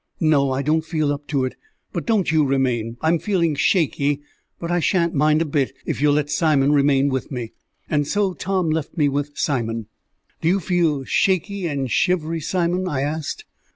[0.19, 1.53] "No; I don't feel up to it.
[1.93, 2.97] But don't you remain.
[3.01, 4.23] I'm feeling shaky,
[4.59, 7.51] but I shan't mind a bit if you'll let Simon remain with me."
[7.87, 9.85] And so Tom left me with Simon.
[10.41, 13.45] "Do you feel shaky and shivery, Simon?" I asked.